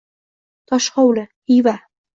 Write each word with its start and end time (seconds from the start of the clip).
Toshxovli 0.67 1.23
Xiva 1.45 1.75